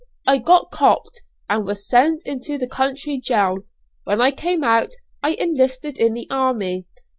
[0.25, 3.57] I got 'copt,' and was sent into the county jail.
[4.03, 4.89] When I came out
[5.21, 6.87] I enlisted in the army.